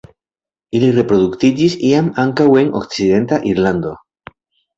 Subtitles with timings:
[0.77, 3.95] Ili reproduktiĝis iam ankaŭ en okcidenta Irlando.